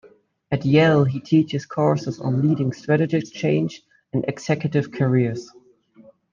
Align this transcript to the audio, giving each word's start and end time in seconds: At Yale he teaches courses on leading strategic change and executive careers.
At 0.51 0.65
Yale 0.65 1.03
he 1.05 1.19
teaches 1.19 1.67
courses 1.67 2.19
on 2.19 2.41
leading 2.41 2.73
strategic 2.73 3.25
change 3.31 3.83
and 4.11 4.25
executive 4.27 4.91
careers. 4.91 5.51